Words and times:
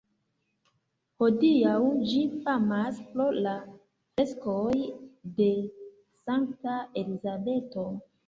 Hodiaŭ 1.23 1.73
ĝi 2.11 2.21
famas 2.45 2.97
pro 3.11 3.27
la 3.47 3.53
freskoj 4.15 4.73
de 5.41 5.49
Sankta 6.25 6.79
Elizabeto. 7.03 7.85